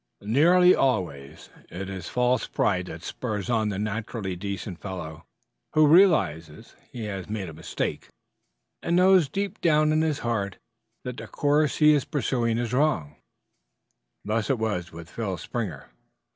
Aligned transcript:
Nearly 0.23 0.73
always 0.73 1.49
it 1.69 1.87
is 1.87 2.09
false 2.09 2.47
pride 2.47 2.87
that 2.87 3.03
spurs 3.03 3.51
on 3.51 3.69
the 3.69 3.77
naturally 3.77 4.35
decent 4.35 4.79
fellow 4.81 5.27
who 5.73 5.85
realizes 5.85 6.73
he 6.91 7.03
has 7.03 7.29
made 7.29 7.47
a 7.49 7.53
mistake 7.53 8.07
and 8.81 8.95
knows 8.95 9.29
deep 9.29 9.61
down 9.61 9.91
in 9.91 10.01
his 10.01 10.17
heart 10.25 10.57
that 11.03 11.17
the 11.17 11.27
course 11.27 11.75
he 11.77 11.93
is 11.93 12.05
pursuing 12.05 12.57
is 12.57 12.73
wrong. 12.73 13.17
Thus 14.25 14.49
it 14.49 14.57
was 14.57 14.91
with 14.91 15.07
Phil 15.07 15.37
Springer. 15.37 15.91